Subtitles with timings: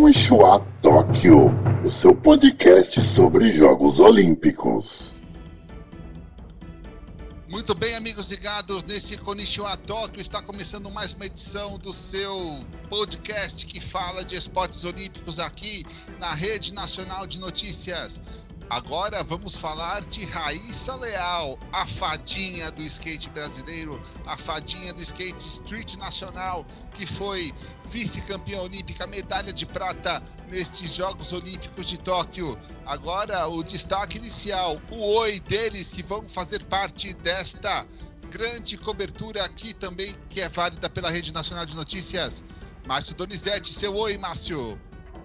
[0.00, 1.50] Konnichiwa Tóquio,
[1.84, 5.10] o seu podcast sobre Jogos Olímpicos.
[7.48, 13.66] Muito bem, amigos ligados nesse Konnichiwa Tóquio, está começando mais uma edição do seu podcast
[13.66, 15.84] que fala de esportes olímpicos aqui
[16.20, 18.22] na Rede Nacional de Notícias.
[18.70, 25.42] Agora vamos falar de Raíssa Leal, a fadinha do skate brasileiro, a fadinha do skate
[25.42, 27.50] street nacional, que foi
[27.86, 30.22] vice-campeã olímpica, medalha de prata
[30.52, 32.58] nestes Jogos Olímpicos de Tóquio.
[32.84, 37.86] Agora o destaque inicial, o oi deles que vão fazer parte desta
[38.30, 42.44] grande cobertura aqui também, que é válida pela Rede Nacional de Notícias.
[42.86, 44.78] Márcio Donizete, seu oi, Márcio.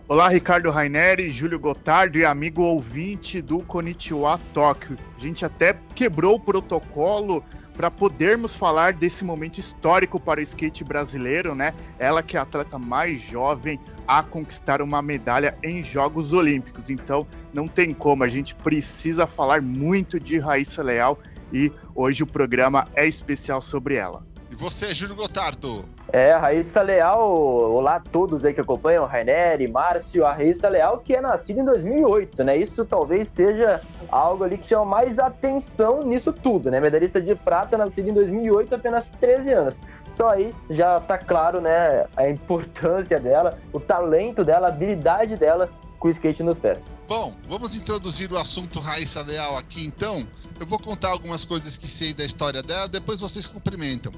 [0.06, 4.98] Olá, Ricardo Raineri, Júlio Gotardo e amigo ouvinte do Konnichiwa Tóquio.
[5.18, 7.42] A gente até quebrou o protocolo
[7.74, 11.74] para podermos falar desse momento histórico para o skate brasileiro, né?
[11.98, 16.90] Ela que é a atleta mais jovem a conquistar uma medalha em Jogos Olímpicos.
[16.90, 21.18] Então, não tem como, a gente precisa falar muito de Raíssa Leal
[21.52, 24.33] e hoje o programa é especial sobre ela.
[24.54, 25.84] E você, Júlio Gotardo?
[26.12, 31.00] É, a Raíssa Leal, olá a todos aí que acompanham, Rainer, Márcio, a Raíssa Leal
[31.00, 32.56] que é nascida em 2008, né?
[32.56, 36.80] Isso talvez seja algo ali que chama mais atenção nisso tudo, né?
[36.80, 39.80] Medalhista de prata, nascida em 2008, apenas 13 anos.
[40.08, 45.68] Só aí já tá claro, né, a importância dela, o talento dela, a habilidade dela
[46.04, 46.94] com o skate nos pés.
[47.08, 50.28] Bom, vamos introduzir o assunto Raíssa Leal aqui então.
[50.60, 54.12] Eu vou contar algumas coisas que sei da história dela, depois vocês cumprimentam.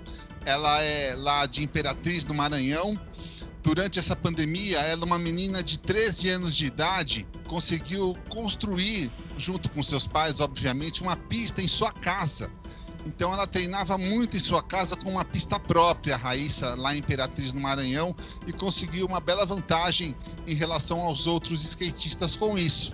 [0.45, 3.00] Ela é lá de Imperatriz, no Maranhão.
[3.61, 9.83] Durante essa pandemia, ela, uma menina de 13 anos de idade, conseguiu construir, junto com
[9.83, 12.50] seus pais, obviamente, uma pista em sua casa
[13.06, 17.53] então ela treinava muito em sua casa com uma pista própria, Raíssa, lá em Imperatriz,
[17.53, 18.16] no Maranhão,
[18.47, 20.16] e conseguiu uma bela vantagem
[20.47, 22.94] em relação aos outros skatistas com isso.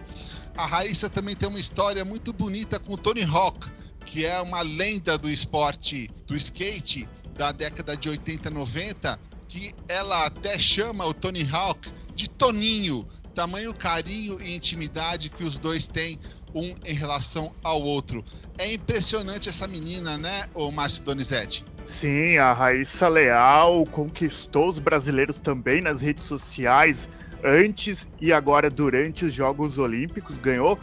[0.57, 3.71] A Raíssa também tem uma história muito bonita com o Tony Hawk,
[4.05, 7.07] que é uma lenda do esporte do skate
[7.37, 13.07] da década de 80 e 90, que ela até chama o Tony Hawk de Toninho,
[13.33, 16.19] tamanho carinho e intimidade que os dois têm
[16.53, 18.23] um em relação ao outro.
[18.57, 21.65] É impressionante essa menina, né, o Márcio Donizete?
[21.85, 27.09] Sim, a Raíssa Leal conquistou os brasileiros também nas redes sociais
[27.43, 30.79] antes e agora durante os Jogos Olímpicos, ganhou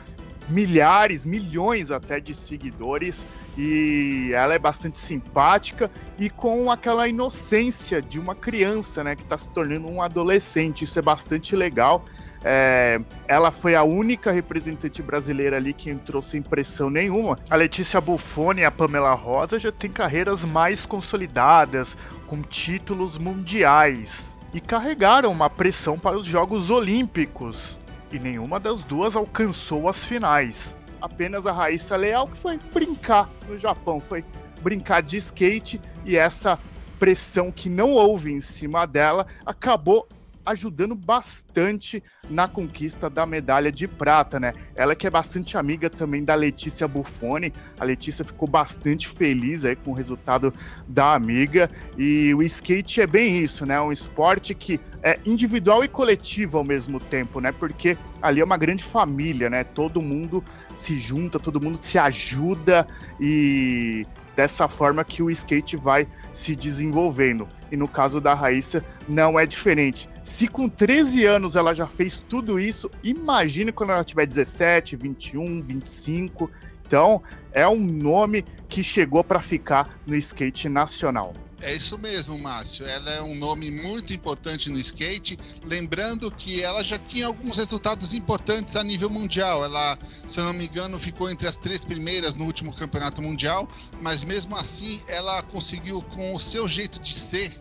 [0.49, 3.25] milhares, milhões até de seguidores
[3.59, 9.37] e ela é bastante simpática e com aquela inocência de uma criança, né, que está
[9.37, 10.85] se tornando um adolescente.
[10.85, 12.05] Isso é bastante legal.
[12.45, 17.37] É, ela foi a única representante brasileira ali que entrou sem pressão nenhuma.
[17.51, 21.97] A Letícia Buffoni e a Pamela Rosa já têm carreiras mais consolidadas,
[22.29, 24.37] com títulos mundiais.
[24.55, 27.77] E carregaram uma pressão para os Jogos Olímpicos.
[28.13, 30.78] E nenhuma das duas alcançou as finais.
[31.01, 34.25] Apenas a Raíssa Leal que foi brincar no Japão, foi
[34.61, 36.59] brincar de skate e essa
[36.99, 40.09] pressão que não houve em cima dela acabou
[40.49, 44.53] ajudando bastante na conquista da medalha de prata, né?
[44.75, 47.53] Ela que é bastante amiga também da Letícia Buffoni.
[47.79, 50.53] A Letícia ficou bastante feliz aí com o resultado
[50.87, 51.71] da amiga.
[51.97, 53.81] E o skate é bem isso, né?
[53.81, 57.53] Um esporte que é individual e coletivo ao mesmo tempo, né?
[57.53, 59.65] Porque ali é uma grande família, né?
[59.65, 60.43] Todo mundo
[60.77, 62.87] se junta, todo mundo se ajuda
[63.21, 64.07] e
[64.39, 67.49] dessa forma que o skate vai se desenvolvendo.
[67.73, 70.09] E no caso da Raíssa, não é diferente.
[70.29, 75.63] Se com 13 anos ela já fez tudo isso, imagine quando ela tiver 17, 21,
[75.63, 76.49] 25.
[76.87, 81.35] Então, é um nome que chegou para ficar no skate nacional.
[81.61, 82.87] É isso mesmo, Márcio.
[82.87, 85.37] Ela é um nome muito importante no skate.
[85.65, 89.65] Lembrando que ela já tinha alguns resultados importantes a nível mundial.
[89.65, 93.69] Ela, se eu não me engano, ficou entre as três primeiras no último campeonato mundial,
[94.01, 97.59] mas mesmo assim ela conseguiu, com o seu jeito de ser,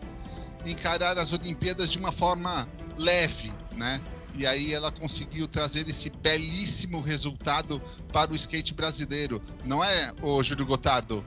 [0.70, 2.68] encarar as Olimpíadas de uma forma
[2.98, 4.00] leve, né?
[4.34, 7.80] E aí ela conseguiu trazer esse belíssimo resultado
[8.12, 11.24] para o skate brasileiro, não é, o Júlio Gotardo?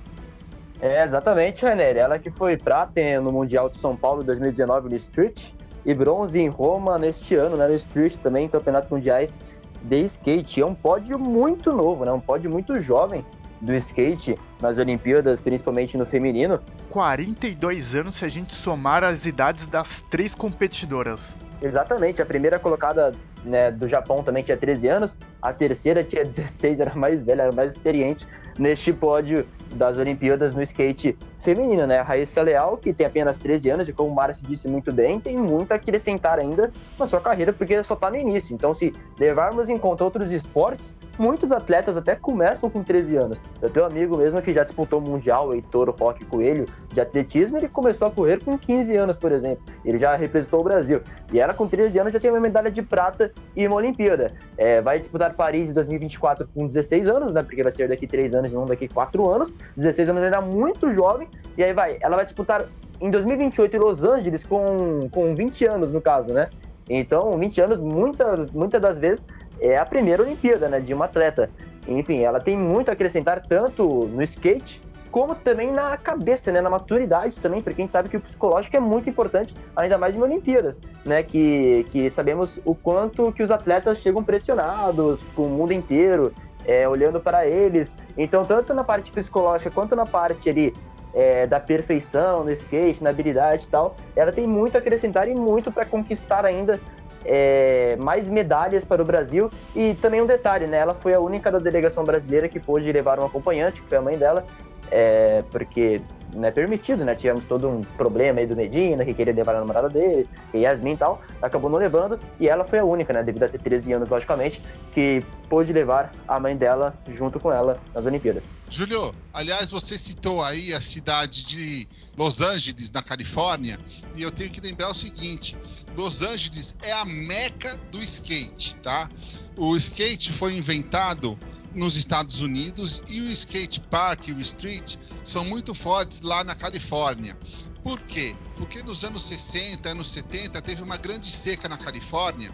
[0.80, 1.98] É, exatamente, Rainer.
[1.98, 5.52] Ela que foi prata no Mundial de São Paulo 2019 no Street
[5.86, 9.40] e bronze em Roma neste ano, né, no Street também, campeonatos mundiais
[9.84, 10.62] de skate.
[10.62, 13.26] É um pódio muito novo, né, um pódio muito jovem
[13.62, 16.60] do skate nas Olimpíadas, principalmente no feminino.
[16.90, 21.40] 42 anos se a gente somar as idades das três competidoras.
[21.62, 23.14] Exatamente, a primeira colocada
[23.44, 27.52] né, do Japão também tinha 13 anos, a terceira tinha 16, era mais velha, era
[27.52, 28.28] mais experiente
[28.58, 32.00] neste pódio das Olimpíadas no skate feminino, né?
[32.00, 35.20] A Raíssa Leal, que tem apenas 13 anos e como o Márcio disse muito bem,
[35.20, 38.54] tem muito a acrescentar ainda na sua carreira, porque só está no início.
[38.54, 43.44] Então, se levarmos em conta outros esportes, muitos atletas até começam com 13 anos.
[43.62, 47.02] Eu tenho um amigo mesmo que já disputou o Mundial, o Heitor Roque Coelho, de
[47.02, 49.64] atletismo, ele começou a correr com 15 anos, por exemplo.
[49.84, 51.02] Ele já representou o Brasil.
[51.32, 54.32] E ela, com 13 anos, já tem uma medalha de prata e uma Olimpíada.
[54.58, 57.44] É, vai disputar Paris em 2024 com 16 anos, né?
[57.44, 59.54] Porque vai ser daqui 3 anos não daqui 4 anos.
[59.76, 61.28] 16 anos ainda muito jovem.
[61.58, 62.66] E aí vai, ela vai disputar
[63.00, 66.50] em 2028 em Los Angeles com, com 20 anos, no caso, né?
[66.90, 69.26] Então, 20 anos, muitas muita das vezes,
[69.60, 70.80] é a primeira Olimpíada, né?
[70.80, 71.50] De uma atleta.
[71.88, 74.82] Enfim, ela tem muito a acrescentar tanto no skate
[75.12, 78.78] como também na cabeça, né, na maturidade também, porque a gente sabe que o psicológico
[78.78, 83.52] é muito importante, ainda mais em Olimpíadas, né, que, que sabemos o quanto que os
[83.52, 86.34] atletas chegam pressionados com o mundo inteiro,
[86.66, 90.74] é, olhando para eles, então tanto na parte psicológica quanto na parte ali
[91.14, 95.36] é, da perfeição no skate, na habilidade e tal, ela tem muito a acrescentar e
[95.36, 96.80] muito para conquistar ainda
[97.26, 99.50] é, mais medalhas para o Brasil.
[99.76, 100.78] E também um detalhe, né?
[100.78, 104.02] Ela foi a única da delegação brasileira que pôde levar um acompanhante, que foi a
[104.02, 104.46] mãe dela,
[104.92, 106.02] é, porque
[106.34, 107.16] não é permitido, né?
[107.16, 110.94] Tivemos todo um problema aí do Medina, que queria levar a namorada dele, e Yasmin
[110.94, 113.24] e tal, acabou não levando, e ela foi a única, né?
[113.24, 114.62] Devido a ter 13 anos, logicamente,
[114.94, 118.44] que pôde levar a mãe dela junto com ela nas Olimpíadas.
[118.70, 121.88] Júlio, aliás, você citou aí a cidade de
[122.18, 123.78] Los Angeles, na Califórnia,
[124.16, 125.58] e eu tenho que lembrar o seguinte:
[125.98, 129.10] Los Angeles é a meca do skate, tá?
[129.58, 131.38] O skate foi inventado
[131.74, 136.56] nos Estados Unidos e o skate park e o street são muito fortes lá na
[136.56, 137.38] Califórnia.
[137.84, 138.36] Por quê?
[138.58, 142.54] Porque nos anos 60, anos 70 teve uma grande seca na Califórnia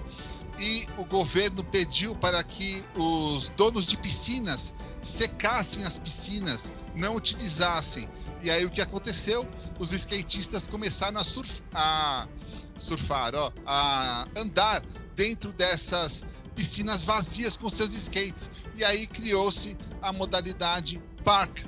[0.60, 8.10] e o governo pediu para que os donos de piscinas secassem as piscinas, não utilizassem.
[8.42, 9.48] E aí o que aconteceu?
[9.80, 12.28] Os skatistas começaram a, surf, a
[12.80, 14.82] surfar, ó, a andar
[15.16, 16.24] dentro dessas
[16.58, 18.50] piscinas vazias com seus skates.
[18.76, 21.60] E aí criou-se a modalidade Park,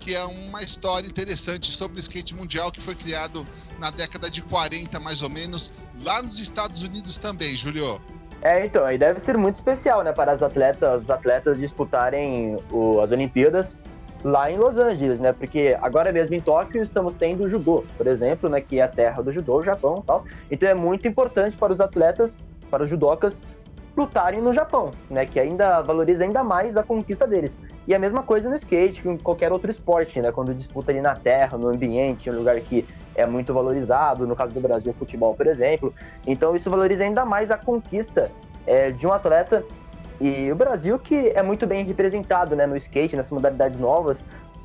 [0.00, 3.46] que é uma história interessante sobre o skate mundial que foi criado
[3.78, 5.70] na década de 40, mais ou menos,
[6.02, 8.00] lá nos Estados Unidos também, Julio.
[8.42, 13.00] É, então, aí deve ser muito especial, né, para as atletas, os atletas disputarem o,
[13.00, 13.78] as Olimpíadas
[14.22, 15.32] lá em Los Angeles, né?
[15.32, 18.88] Porque agora mesmo em Tóquio estamos tendo o judô, por exemplo, né, que é a
[18.88, 20.24] terra do judô, o Japão, tal.
[20.50, 22.38] Então é muito importante para os atletas,
[22.70, 23.42] para os judocas
[23.96, 25.24] lutarem no Japão, né?
[25.24, 27.56] Que ainda valoriza ainda mais a conquista deles.
[27.86, 30.32] E a mesma coisa no skate, com qualquer outro esporte, né?
[30.32, 34.52] Quando disputa ali na terra, no ambiente, um lugar que é muito valorizado, no caso
[34.52, 35.94] do Brasil, futebol, por exemplo.
[36.26, 38.30] Então isso valoriza ainda mais a conquista
[38.66, 39.64] é, de um atleta.
[40.20, 42.66] E o Brasil que é muito bem representado, né?
[42.66, 44.24] No skate, nessas modalidades novas,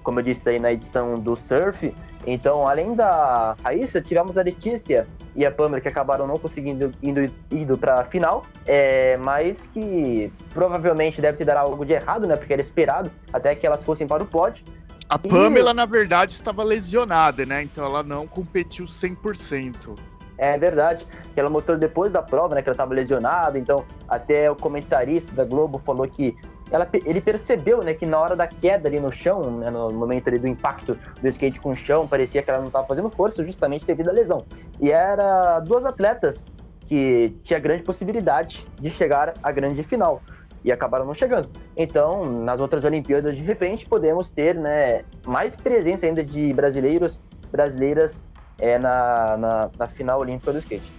[0.09, 1.95] como eu disse aí na edição do surf.
[2.25, 7.31] Então, além da Raíssa, tivemos a Letícia e a Pamela que acabaram não conseguindo indo,
[7.51, 12.35] indo para a final, é, mas que provavelmente deve ter dado algo de errado, né?
[12.35, 14.65] Porque era esperado até que elas fossem para o pódio.
[15.07, 15.73] A Pamela, e...
[15.75, 17.61] na verdade, estava lesionada, né?
[17.61, 19.95] Então ela não competiu 100%.
[20.39, 21.06] É verdade.
[21.35, 23.59] Ela mostrou depois da prova, né, que ela estava lesionada.
[23.59, 26.35] Então, até o comentarista da Globo falou que
[26.71, 30.27] ela, ele percebeu, né, que na hora da queda ali no chão, né, no momento
[30.27, 33.44] ali do impacto do skate com o chão, parecia que ela não estava fazendo força
[33.44, 34.45] justamente devido à lesão.
[34.80, 36.48] E era duas atletas
[36.88, 40.21] que tinha grande possibilidade de chegar à grande final
[40.64, 41.49] e acabaram não chegando.
[41.76, 47.21] Então, nas outras Olimpíadas, de repente, podemos ter, né, mais presença ainda de brasileiros,
[47.52, 48.26] brasileiras
[48.57, 50.98] é, na, na, na final olímpica do skate.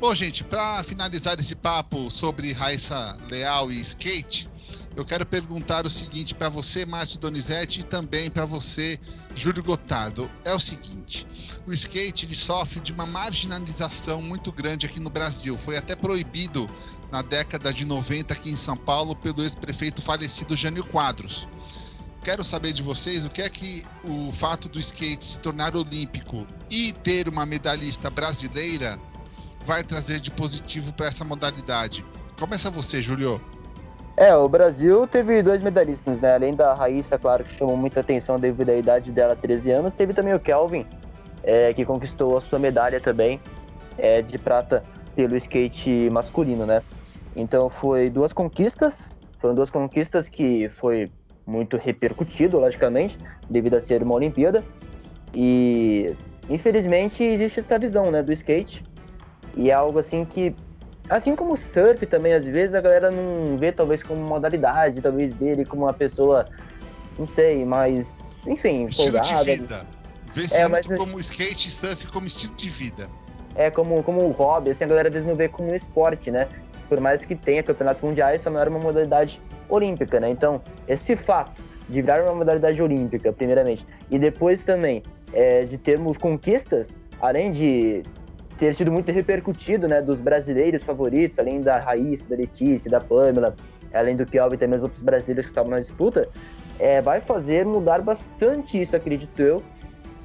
[0.00, 4.48] Bom, gente, para finalizar esse papo sobre Raíssa Leal e skate,
[4.94, 8.96] eu quero perguntar o seguinte para você, Márcio Donizete, e também para você,
[9.34, 10.30] Júlio Gotardo.
[10.44, 11.26] É o seguinte:
[11.66, 15.58] o skate ele sofre de uma marginalização muito grande aqui no Brasil.
[15.58, 16.70] Foi até proibido
[17.10, 21.48] na década de 90 aqui em São Paulo pelo ex-prefeito falecido Jânio Quadros.
[22.22, 26.46] Quero saber de vocês o que é que o fato do skate se tornar olímpico
[26.70, 29.00] e ter uma medalhista brasileira
[29.64, 32.04] vai trazer de positivo para essa modalidade?
[32.38, 33.40] Começa você, Julio.
[34.16, 36.34] É, o Brasil teve dois medalhistas, né?
[36.34, 40.12] Além da Raíssa, claro, que chamou muita atenção devido à idade dela, 13 anos, teve
[40.12, 40.84] também o Kelvin,
[41.44, 43.40] é, que conquistou a sua medalha também
[43.96, 44.82] é, de prata
[45.14, 46.82] pelo skate masculino, né?
[47.36, 51.10] Então foi duas conquistas, foram duas conquistas que foi
[51.46, 54.64] muito repercutido, logicamente, devido a ser uma Olimpíada.
[55.32, 56.14] E
[56.48, 58.84] infelizmente existe essa visão, né, do skate
[59.58, 60.54] e é algo assim que
[61.10, 65.32] Assim como o surf também, às vezes a galera não vê talvez como modalidade, talvez
[65.32, 66.44] vê ele como uma pessoa,
[67.18, 69.42] não sei, mais, enfim, estilo folgada.
[69.46, 69.86] de vida.
[70.34, 73.08] Vê-se É, muito mas- como skate e surf como estilo de vida.
[73.54, 76.30] É como, como um hobby, assim, a galera às vezes não vê como um esporte,
[76.30, 76.46] né?
[76.90, 80.28] Por mais que tenha campeonatos mundiais, só não era uma modalidade olímpica, né?
[80.28, 86.18] Então, esse fato de virar uma modalidade olímpica, primeiramente, e depois também é, de termos
[86.18, 88.02] conquistas, além de
[88.58, 93.54] ter sido muito repercutido, né, dos brasileiros favoritos, além da Raíssa, da Letícia, da Pamela,
[93.94, 96.28] além do Kelvin e também os outros brasileiros que estavam na disputa,
[96.78, 99.62] é, vai fazer mudar bastante isso, acredito eu,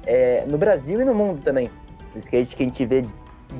[0.04, 1.70] é, no Brasil e no mundo também.
[2.14, 3.04] O skate que a gente vê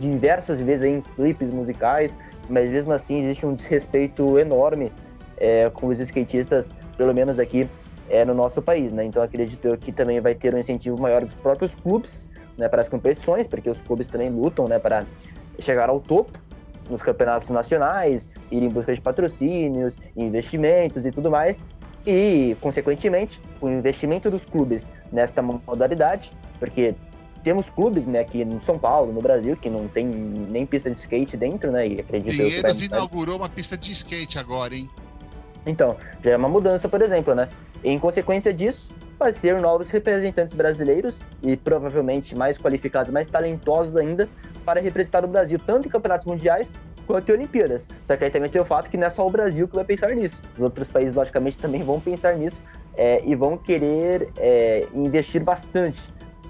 [0.01, 2.17] diversas vezes em clipes musicais,
[2.49, 4.93] mas mesmo assim existe um desrespeito enorme
[5.37, 7.69] é, com os skatistas, pelo menos aqui
[8.09, 9.05] é, no nosso país, né?
[9.05, 12.83] Então acredito eu que também vai ter um incentivo maior dos próprios clubes, né, para
[12.83, 15.05] as competições, porque os clubes também lutam, né, para
[15.59, 16.39] chegar ao topo
[16.89, 21.59] nos campeonatos nacionais, ir em busca de patrocínios, investimentos e tudo mais.
[22.07, 26.95] E, consequentemente, o investimento dos clubes nesta modalidade, porque
[27.43, 30.99] temos clubes, né, aqui no São Paulo, no Brasil, que não tem nem pista de
[30.99, 34.89] skate dentro, né, e acredito eu Pinheiros inaugurou uma pista de skate agora, hein?
[35.67, 37.49] então, já é uma mudança, por exemplo, né?
[37.83, 38.87] Em consequência disso,
[39.25, 44.29] vai ser novos representantes brasileiros e provavelmente mais qualificados, mais talentosos ainda
[44.67, 46.71] para representar o Brasil, tanto em campeonatos mundiais
[47.07, 47.89] quanto em Olimpíadas.
[48.05, 49.85] Só que aí também tem o fato que não é só o Brasil que vai
[49.85, 50.43] pensar nisso.
[50.59, 52.61] Os outros países, logicamente, também vão pensar nisso
[52.99, 56.03] é, e vão querer é, investir bastante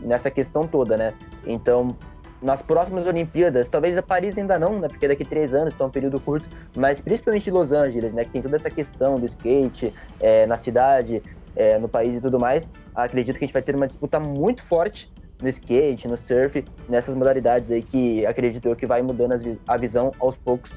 [0.02, 1.14] nessa questão toda, né?
[1.46, 1.96] Então,
[2.42, 4.88] nas próximas Olimpíadas, talvez a Paris ainda não, né?
[4.88, 8.24] Porque daqui três anos, então é um período curto, mas principalmente Los Angeles, né?
[8.24, 11.22] Que tem toda essa questão do skate é, na cidade,
[11.56, 12.70] é, no país e tudo mais.
[12.94, 17.14] Acredito que a gente vai ter uma disputa muito forte no skate, no surf, nessas
[17.14, 20.72] modalidades aí que acredito eu que vai mudando a visão aos poucos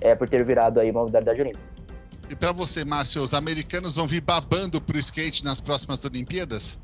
[0.00, 1.64] é, por ter virado aí uma modalidade olímpica.
[2.28, 6.78] E pra você, Márcio, os americanos vão vir babando pro skate nas próximas Olimpíadas?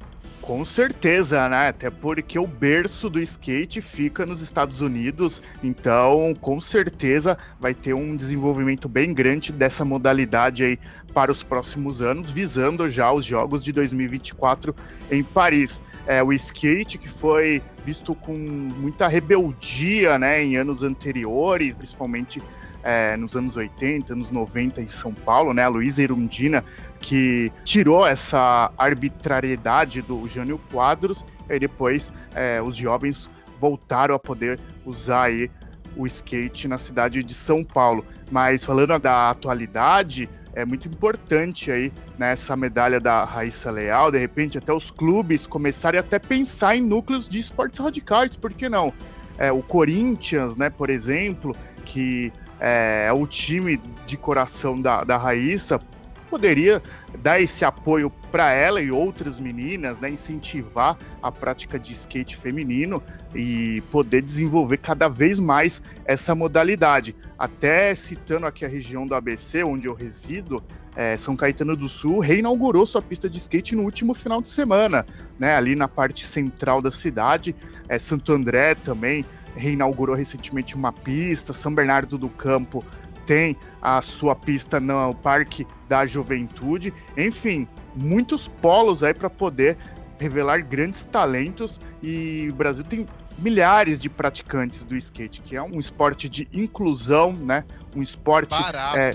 [0.47, 1.71] Com certeza, né?
[1.71, 7.95] Até porque o berço do skate fica nos Estados Unidos, então com certeza vai ter
[7.95, 10.79] um desenvolvimento bem grande dessa modalidade aí
[11.13, 14.73] para os próximos anos, visando já os Jogos de 2024
[15.11, 15.83] em Paris.
[16.07, 22.41] É, o skate que foi visto com muita rebeldia, né, em anos anteriores, principalmente
[22.83, 25.65] é, nos anos 80, anos 90 em São Paulo, né?
[25.65, 26.65] A Luísa Erundina
[27.01, 33.31] que tirou essa arbitrariedade do Jânio Quadros, e depois é, os jovens
[33.61, 35.51] voltaram a poder usar aí
[35.97, 38.05] o skate na cidade de São Paulo.
[38.31, 44.59] Mas falando da atualidade, é muito importante aí nessa medalha da Raíssa Leal, de repente
[44.59, 48.93] até os clubes começarem até pensar em núcleos de esportes radicais, por que não?
[49.39, 51.55] É, o Corinthians, né, por exemplo,
[51.85, 55.81] que é, é o time de coração da, da Raíssa,
[56.29, 56.83] poderia
[57.23, 63.03] dar esse apoio para ela e outras meninas, né, incentivar a prática de skate feminino
[63.35, 67.15] e poder desenvolver cada vez mais essa modalidade.
[67.39, 70.63] Até citando aqui a região do ABC, onde eu resido,
[70.95, 75.07] é, São Caetano do Sul reinaugurou sua pista de skate no último final de semana,
[75.39, 77.55] né, ali na parte central da cidade.
[77.89, 79.25] É, Santo André também
[79.57, 82.85] reinaugurou recentemente uma pista, São Bernardo do Campo
[83.27, 86.95] tem a sua pista no Parque da Juventude.
[87.17, 89.77] Enfim, muitos polos aí para poder
[90.19, 95.79] revelar grandes talentos e o Brasil tem milhares de praticantes do skate, que é um
[95.79, 97.65] esporte de inclusão, né?
[97.95, 98.99] Um esporte Barato.
[98.99, 99.13] é,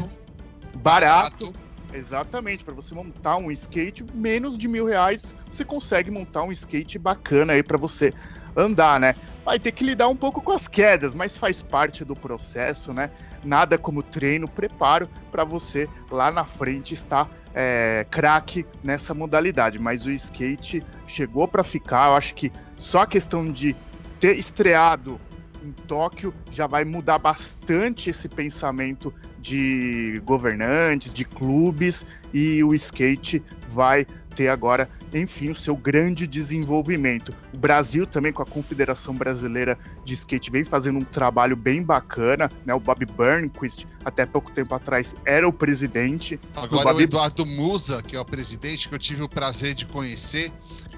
[0.75, 1.53] barato.
[1.93, 6.97] Exatamente, para você montar um skate, menos de mil reais, você consegue montar um skate
[6.97, 8.13] bacana aí para você
[8.55, 9.15] andar, né?
[9.43, 13.09] Vai ter que lidar um pouco com as quedas, mas faz parte do processo, né?
[13.43, 19.79] Nada como treino, preparo para você lá na frente estar é, craque nessa modalidade.
[19.79, 22.09] Mas o skate chegou para ficar.
[22.09, 23.75] Eu acho que só a questão de
[24.19, 25.19] ter estreado
[25.61, 33.43] em Tóquio já vai mudar bastante esse pensamento de governantes, de clubes, e o skate
[33.69, 37.35] vai ter agora, enfim, o seu grande desenvolvimento.
[37.53, 42.49] O Brasil também, com a Confederação Brasileira de Skate, vem fazendo um trabalho bem bacana,
[42.65, 42.73] né?
[42.73, 46.39] O Bob Burnquist, até pouco tempo atrás, era o presidente.
[46.55, 49.85] Agora Babi- o Eduardo Musa, que é o presidente, que eu tive o prazer de
[49.85, 50.49] conhecer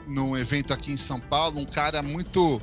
[0.05, 2.61] num evento aqui em São Paulo, um cara muito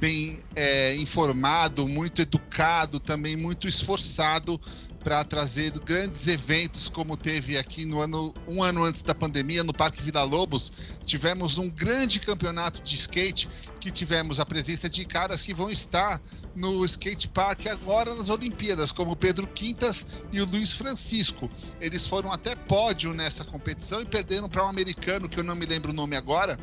[0.00, 4.58] bem é, informado, muito educado, também muito esforçado
[5.04, 9.72] para trazer grandes eventos como teve aqui no ano um ano antes da pandemia no
[9.72, 10.72] Parque Vila Lobos.
[11.04, 13.48] Tivemos um grande campeonato de skate
[13.80, 16.20] que tivemos a presença de caras que vão estar
[16.54, 21.50] no skate park agora nas Olimpíadas, como o Pedro Quintas e o Luiz Francisco.
[21.80, 25.64] Eles foram até pódio nessa competição e perderam para um americano que eu não me
[25.64, 26.58] lembro o nome agora,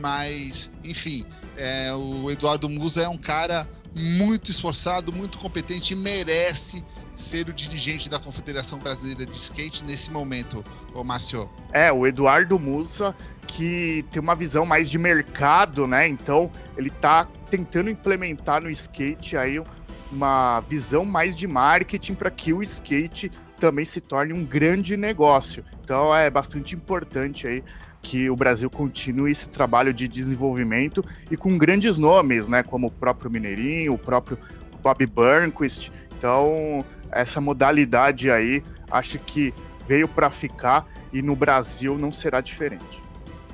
[0.00, 6.84] mas enfim, é, o Eduardo Musa é um cara muito esforçado, muito competente e merece
[7.14, 10.62] ser o dirigente da Confederação Brasileira de Skate nesse momento,
[10.94, 11.48] ô Márcio.
[11.72, 16.06] É, o Eduardo Musa, que tem uma visão mais de mercado, né?
[16.06, 19.62] Então, ele está tentando implementar no skate aí
[20.10, 25.64] uma visão mais de marketing para que o skate também se torne um grande negócio.
[25.82, 27.62] Então, é bastante importante aí
[28.02, 32.90] que o Brasil continue esse trabalho de desenvolvimento e com grandes nomes, né, como o
[32.90, 34.38] próprio Mineirinho, o próprio
[34.82, 35.90] Bob Burnquist.
[36.16, 39.52] Então, essa modalidade aí, acho que
[39.88, 43.05] veio para ficar e no Brasil não será diferente.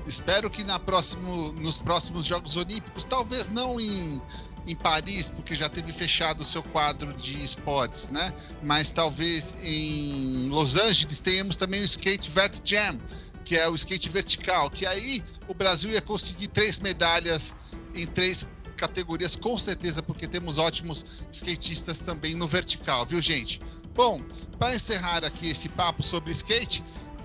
[0.07, 4.21] Espero que na próximo, nos próximos Jogos Olímpicos, talvez não em,
[4.67, 8.33] em Paris, porque já teve fechado o seu quadro de esportes, né?
[8.63, 12.99] Mas talvez em Los Angeles tenhamos também o Skate Vet Jam,
[13.45, 17.57] que é o skate vertical, que aí o Brasil ia conseguir três medalhas
[17.95, 23.61] em três categorias, com certeza, porque temos ótimos skatistas também no vertical, viu, gente?
[23.95, 24.21] Bom,
[24.59, 26.83] para encerrar aqui esse papo sobre skate,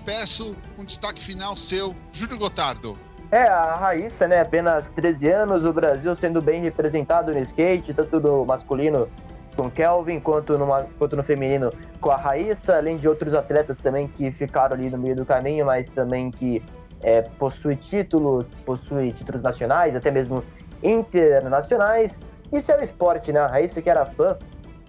[0.08, 2.96] peço um destaque final seu, Júlio Gotardo.
[3.30, 8.18] É, a Raíssa, né, apenas 13 anos, o Brasil sendo bem representado no skate, tanto
[8.18, 9.06] no masculino
[9.54, 10.54] com Kelvin, quanto,
[10.98, 14.96] quanto no feminino com a Raíssa, além de outros atletas também que ficaram ali no
[14.96, 16.64] meio do caminho, mas também que
[17.02, 20.42] é, possui títulos, possui títulos nacionais, até mesmo
[20.82, 22.18] internacionais.
[22.50, 23.40] Isso é o esporte, né?
[23.40, 24.38] A Raíssa que era fã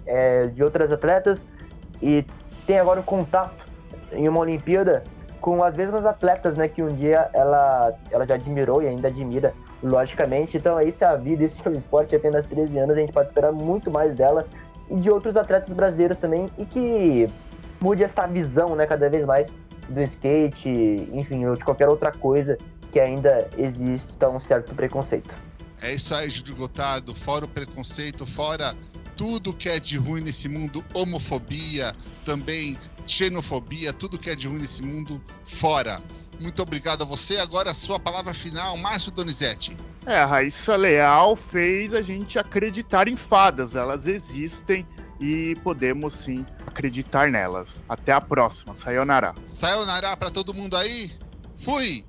[0.05, 1.45] é, de outras atletas
[2.01, 2.25] e
[2.65, 3.68] tem agora um contato
[4.11, 5.03] em uma Olimpíada
[5.41, 6.67] com as mesmas atletas, né?
[6.67, 10.57] Que um dia ela, ela já admirou e ainda admira, logicamente.
[10.57, 12.15] Então, isso é a vida, isso é o esporte.
[12.15, 14.45] Apenas 13 anos, a gente pode esperar muito mais dela
[14.89, 17.29] e de outros atletas brasileiros também e que
[17.81, 18.85] mude essa visão, né?
[18.85, 19.53] Cada vez mais
[19.87, 22.57] do skate, enfim, ou de qualquer outra coisa
[22.91, 25.33] que ainda exista um certo preconceito.
[25.81, 27.15] É isso aí, Júlio Gotardo.
[27.15, 28.73] Fora o preconceito, fora
[29.19, 34.59] tudo que é de ruim nesse mundo, homofobia, também xenofobia, tudo que é de ruim
[34.59, 36.01] nesse mundo, fora.
[36.39, 37.37] Muito obrigado a você.
[37.37, 39.75] Agora a sua palavra final, Márcio Donizete.
[40.05, 43.75] É, a Raíssa Leal fez a gente acreditar em fadas.
[43.75, 44.87] Elas existem
[45.20, 47.83] e podemos sim acreditar nelas.
[47.89, 48.74] Até a próxima.
[48.74, 49.35] Sayonara.
[49.46, 51.11] Sayonara para todo mundo aí.
[51.57, 52.05] Fui!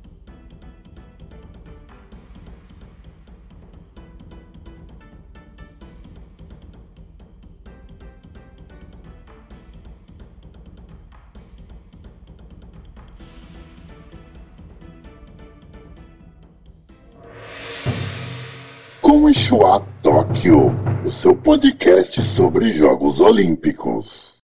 [19.60, 20.72] Ishua Tóquio,
[21.04, 24.39] o seu podcast sobre Jogos Olímpicos.